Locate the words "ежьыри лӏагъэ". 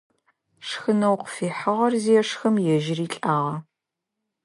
2.73-3.55